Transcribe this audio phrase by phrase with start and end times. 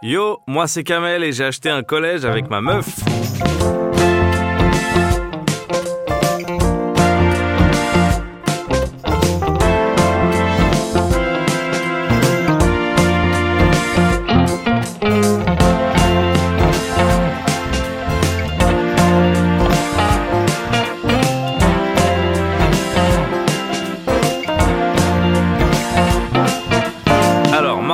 [0.00, 2.86] Yo, moi c'est Kamel et j'ai acheté un collège avec ma meuf.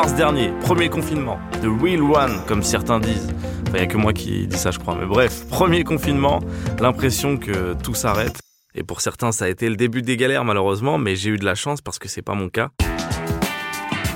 [0.05, 3.33] Mars dernier, premier confinement, the real one, comme certains disent.
[3.63, 4.95] Enfin, il n'y a que moi qui dis ça, je crois.
[5.01, 6.41] Mais bref, premier confinement,
[6.79, 8.39] l'impression que tout s'arrête.
[8.75, 11.45] Et pour certains, ça a été le début des galères, malheureusement, mais j'ai eu de
[11.47, 12.69] la chance parce que c'est pas mon cas.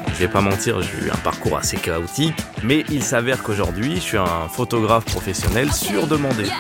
[0.09, 4.01] Je vais pas mentir, j'ai eu un parcours assez chaotique, mais il s'avère qu'aujourd'hui, je
[4.01, 6.51] suis un photographe professionnel surdemandé.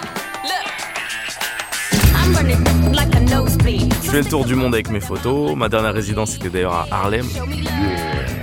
[4.02, 5.54] Je fais le tour du monde avec mes photos.
[5.54, 7.26] Ma dernière résidence était d'ailleurs à Harlem.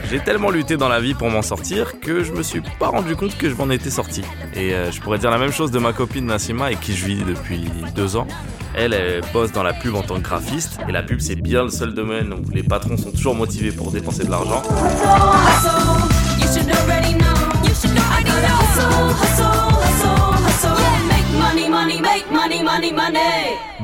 [0.10, 3.16] J'ai tellement lutté dans la vie pour m'en sortir que je me suis pas rendu
[3.16, 4.22] compte que je m'en étais sorti.
[4.54, 7.06] Et euh, je pourrais dire la même chose de ma copine Nassima avec qui je
[7.06, 7.66] vis depuis
[7.96, 8.28] deux ans.
[8.76, 10.78] Elle, elle bosse dans la pub en tant que graphiste.
[10.88, 13.92] Et la pub, c'est bien le seul domaine où les patrons sont toujours motivés pour
[13.92, 14.62] dépenser de l'argent.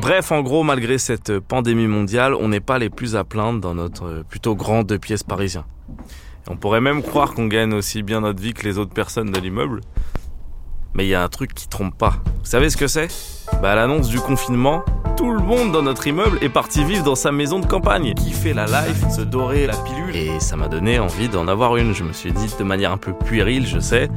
[0.01, 3.75] Bref, en gros, malgré cette pandémie mondiale, on n'est pas les plus à plaindre dans
[3.75, 5.63] notre plutôt grand deux pièces parisien.
[6.49, 9.39] On pourrait même croire qu'on gagne aussi bien notre vie que les autres personnes de
[9.39, 9.81] l'immeuble.
[10.95, 12.15] Mais il y a un truc qui trompe pas.
[12.25, 13.09] Vous savez ce que c'est?
[13.61, 14.83] Bah à l'annonce du confinement,
[15.17, 18.55] tout le monde dans notre immeuble est parti vivre dans sa maison de campagne, fait
[18.55, 20.15] la life, se dorer la pilule.
[20.15, 21.93] Et ça m'a donné envie d'en avoir une.
[21.93, 24.09] Je me suis dit de manière un peu puérile, je sais.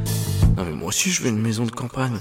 [0.56, 2.20] Non mais moi aussi je veux une maison de campagne.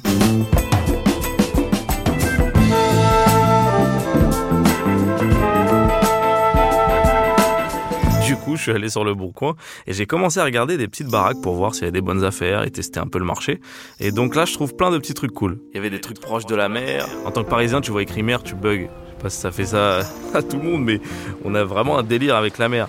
[8.53, 9.55] Coup, je suis allé sur le bon coin
[9.87, 12.23] et j'ai commencé à regarder des petites baraques pour voir s'il y avait des bonnes
[12.23, 13.59] affaires et tester un peu le marché.
[13.99, 15.59] Et donc là, je trouve plein de petits trucs cool.
[15.71, 17.07] Il y avait des trucs proches de la mer.
[17.25, 18.77] En tant que parisien, tu vois écrit mer, tu bugs.
[18.77, 19.99] Je sais pas si ça fait ça
[20.33, 20.99] à tout le monde, mais
[21.43, 22.87] on a vraiment un délire avec la mer.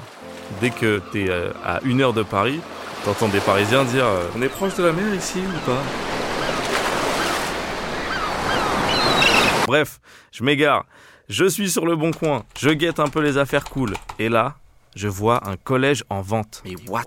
[0.60, 2.60] Dès que t'es euh, à une heure de Paris,
[3.04, 5.82] t'entends des Parisiens dire euh, On est proche de la mer ici ou pas?
[9.66, 9.98] Bref,
[10.31, 10.84] je m'égare.
[11.31, 13.94] Je suis sur le bon coin, je guette un peu les affaires cool.
[14.19, 14.56] Et là,
[14.94, 16.62] je vois un collège en vente.
[16.65, 17.03] Mais what?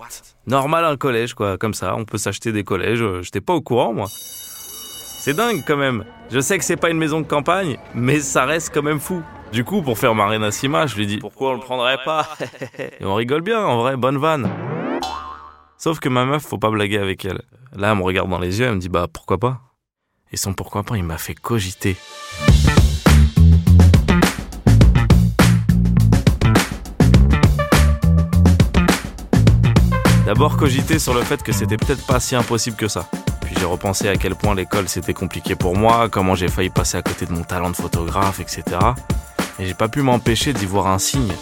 [0.46, 3.60] Normal un collège quoi, comme ça, on peut s'acheter des collèges, euh, j'étais pas au
[3.60, 4.06] courant moi.
[4.08, 6.04] C'est dingue quand même.
[6.30, 9.22] Je sais que c'est pas une maison de campagne, mais ça reste quand même fou.
[9.52, 12.28] Du coup, pour faire marrer Nassima, je lui dis pourquoi on le prendrait pas?
[13.00, 14.48] Et on rigole bien, en vrai, bonne vanne.
[15.76, 17.42] Sauf que ma meuf, faut pas blaguer avec elle.
[17.74, 19.60] Là, elle me regarde dans les yeux, elle me dit bah pourquoi pas?
[20.32, 21.96] Et son pourquoi pas, il m'a fait cogiter.
[30.38, 33.04] D'abord cogiter sur le fait que c'était peut-être pas si impossible que ça.
[33.40, 36.96] Puis j'ai repensé à quel point l'école c'était compliqué pour moi, comment j'ai failli passer
[36.96, 38.62] à côté de mon talent de photographe, etc.
[39.58, 41.32] Et j'ai pas pu m'empêcher d'y voir un signe.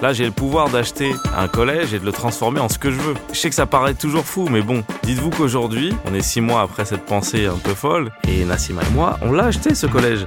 [0.00, 2.98] Là, j'ai le pouvoir d'acheter un collège et de le transformer en ce que je
[2.98, 3.16] veux.
[3.34, 6.62] Je sais que ça paraît toujours fou, mais bon, dites-vous qu'aujourd'hui, on est six mois
[6.62, 10.24] après cette pensée un peu folle, et Nassima et moi, on l'a acheté ce collège.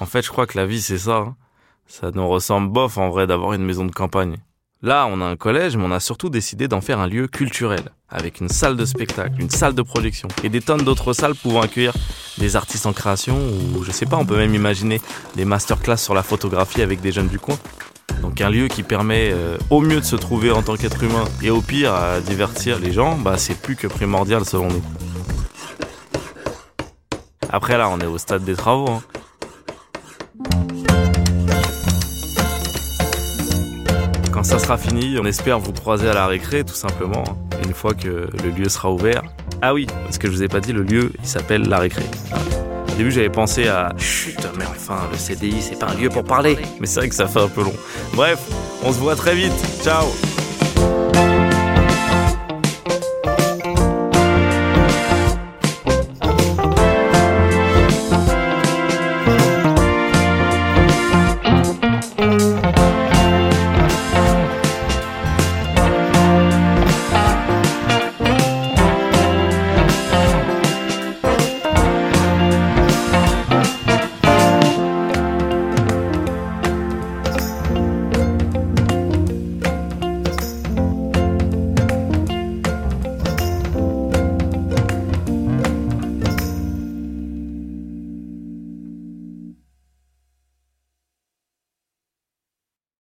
[0.00, 1.16] En fait, je crois que la vie, c'est ça.
[1.16, 1.36] hein.
[1.86, 4.36] Ça nous ressemble bof en vrai d'avoir une maison de campagne.
[4.82, 7.80] Là, on a un collège, mais on a surtout décidé d'en faire un lieu culturel,
[8.08, 11.62] avec une salle de spectacle, une salle de projection, et des tonnes d'autres salles pouvant
[11.62, 11.92] accueillir
[12.36, 13.36] des artistes en création,
[13.74, 15.00] ou je sais pas, on peut même imaginer
[15.34, 17.58] des masterclass sur la photographie avec des jeunes du coin.
[18.22, 21.24] Donc un lieu qui permet euh, au mieux de se trouver en tant qu'être humain,
[21.42, 24.82] et au pire à divertir les gens, bah c'est plus que primordial selon nous.
[27.50, 28.90] Après là, on est au stade des travaux.
[28.90, 29.02] hein.
[34.42, 37.94] Ça sera fini, on espère vous croiser à la récré, tout simplement, hein, une fois
[37.94, 39.22] que le lieu sera ouvert.
[39.62, 42.04] Ah oui, parce que je vous ai pas dit, le lieu, il s'appelle la récré.
[42.88, 46.24] Au début, j'avais pensé à chut, mais enfin, le CDI, c'est pas un lieu pour
[46.24, 46.56] parler.
[46.80, 47.74] Mais c'est vrai que ça fait un peu long.
[48.14, 48.38] Bref,
[48.84, 49.52] on se voit très vite.
[49.82, 50.06] Ciao